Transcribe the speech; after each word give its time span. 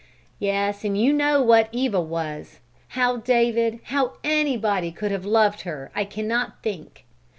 "Yes, 0.39 0.83
and 0.83 0.97
you 0.99 1.13
know 1.13 1.43
what 1.43 1.69
Eva 1.71 2.01
was. 2.01 2.59
How 2.97 3.17
David, 3.17 3.81
how 3.83 4.13
anybody, 4.23 4.91
could 4.91 5.11
have 5.11 5.25
loved 5.27 5.61
her, 5.61 5.91
I 5.93 6.05
cannot 6.05 6.63
think! 6.63 7.05